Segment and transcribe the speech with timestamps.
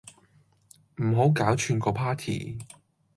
[0.95, 2.57] 唔好搞串個 party